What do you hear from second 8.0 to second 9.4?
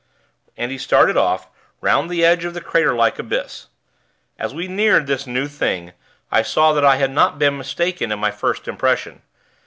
in my first impression.